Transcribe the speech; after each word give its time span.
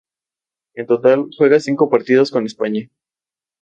En 0.73 0.87
total, 0.87 1.27
juega 1.37 1.59
cinco 1.59 1.87
partidos 1.87 2.31
con 2.31 2.47
España. 2.47 2.89